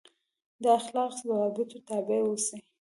دا 0.63 0.69
اخلاقي 0.79 1.17
ضوابطو 1.27 1.77
تابع 1.87 2.17
اوسي. 2.25 2.57